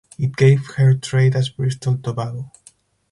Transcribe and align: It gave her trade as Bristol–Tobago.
It 0.17 0.35
gave 0.35 0.65
her 0.77 0.95
trade 0.95 1.35
as 1.35 1.49
Bristol–Tobago. 1.49 2.51